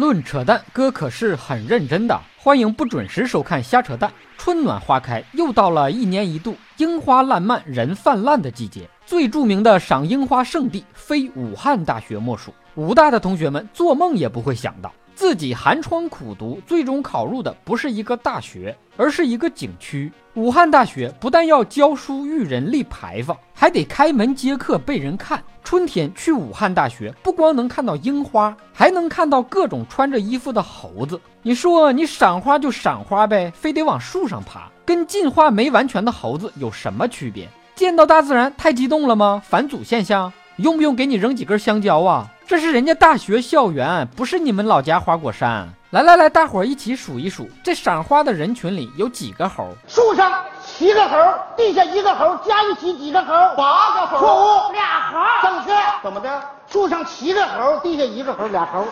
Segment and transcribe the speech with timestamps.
[0.00, 2.18] 论扯淡，哥可是很认真的。
[2.38, 4.10] 欢迎不准时收看瞎扯淡。
[4.38, 8.88] 春暖花开，又到了一年一度樱花烂漫、人泛滥的季节。
[9.04, 12.50] 最著名的赏樱花圣地，非武汉大学莫属。
[12.76, 14.90] 武大的同学们做梦也不会想到。
[15.20, 20.10] 自己寒窗苦读，最终考入的不是一个大学，而是一个景区。
[20.32, 25.38] 武汉大学不但要教书育人立牌坊，还得开门接客被人看。
[25.62, 31.20] 春天去武汉大学，不光能看到樱花，还能看到各种穿着衣服的猴子。
[31.42, 37.46] 你说你赏花就赏花呗，非得往树上爬，跟进化没完全的猴子有什么区别？
[37.74, 39.42] 见到大自然太激动了吗？
[39.44, 40.32] 返祖现象？
[40.56, 42.32] 用不用给你扔几根香蕉啊？
[42.50, 45.68] 这是人家大学校园，不是你们老家花果山。
[45.90, 49.68] 来来来，大伙儿一起数一数，这赏花的人群里有几个猴？
[49.86, 51.16] 树上七个猴，
[51.56, 53.28] 地下一个猴，加一起几个猴？
[53.56, 54.18] 八个猴。
[54.18, 55.48] 错误，俩猴。
[55.48, 55.72] 正确。
[56.02, 56.42] 怎么的？
[56.66, 58.84] 树上七个猴，地下一个猴，俩猴。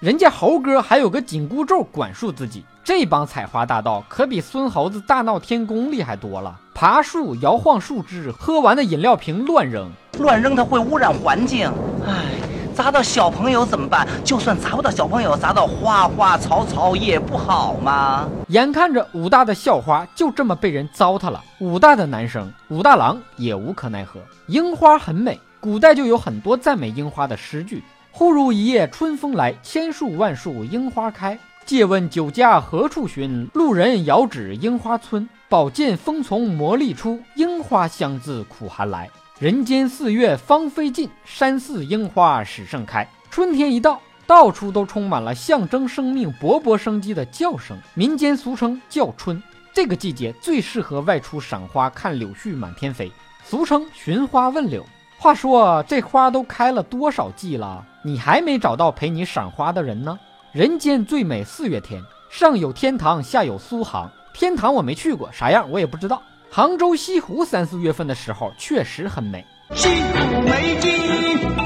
[0.00, 6.58] 人家猴哥还有个紧箍咒管束自己，这帮采花大盗可比孙猴子大闹天宫厉害多了。
[6.74, 11.70] 爬树、摇晃树枝，喝完的饮料瓶乱扔，乱扔它会污染环境。
[12.06, 12.37] 唉。
[12.78, 14.06] 砸到小朋友怎么办？
[14.22, 18.28] 就算砸不到小朋友，砸到花花草草也不好吗？
[18.50, 24.20] 眼看着武大的校花就这么被人糟蹋了，武大的男生武大郎也无可奈何。
[24.46, 31.36] 樱花很美，古代就有很多赞美樱花的诗句：“忽如一夜春风来，千树万树樱花开。
[31.66, 33.48] 借问酒家何处寻？
[33.54, 35.28] 路人遥指樱花村。
[35.48, 43.08] 宝剑锋从磨砺出，樱花香自苦寒来。”人间四月芳菲尽，山寺樱花始盛开。
[43.30, 49.40] 春天一到，到处都充满了象征生命勃勃生机的叫声，民间俗称叫春。
[49.72, 53.12] 这个季节最适合外出赏花，看柳絮满天飞，
[53.44, 54.84] 俗称寻花问柳。
[55.18, 60.18] 话说这花都开了多少季了，你还没找到陪你赏花的人呢？
[60.50, 64.10] 人间最美四月天，上有天堂，下有苏杭。
[64.34, 66.20] 天堂我没去过，啥样我也不知道。
[66.50, 69.44] 杭州西湖三四月份的时候确实很美。
[69.74, 70.90] 西湖美景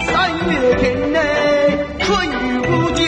[0.04, 1.20] 三月天内，
[2.00, 3.06] 春雨不惊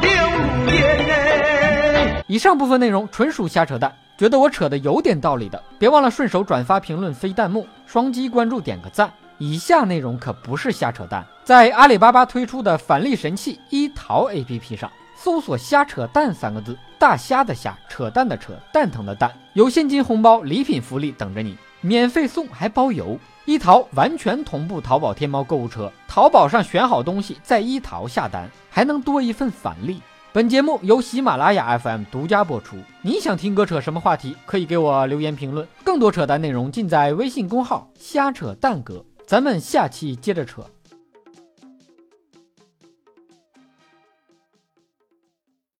[0.00, 0.30] 柳
[0.62, 2.24] 如烟内。
[2.28, 9.12] 以上部分内容纯属瞎扯淡，觉得我扯的有点道理的，别忘了顺手转发、评论、飞弹幕、双击关注、点个赞。
[9.38, 14.90] 以下内容可不是瞎扯淡，在阿里巴巴推出的返利神器一淘 APP 上。
[15.16, 23.18] 搜索“瞎扯淡”三个字，大虾的虾，扯淡的扯，蛋疼的蛋，有现金红包、礼品福利等着你，免费送还包邮。
[23.44, 30.00] 一淘完全同步淘宝、天猫购物车，淘宝上选好东西，在一淘下单，还能多一份返利。
[30.32, 32.78] 本节目由喜马拉雅 FM 独家播出。
[33.02, 35.68] 你想听哥扯什么话题，可以给我留言评论。
[35.84, 40.64] 更多扯淡内容尽在微信公号“瞎扯淡哥”，咱们下期接着扯。